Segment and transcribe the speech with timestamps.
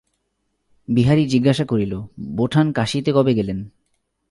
[0.87, 1.93] বিহারী জিজ্ঞাসা করিল,
[2.19, 3.59] বোঠান কাশীতে কবে গেলেন।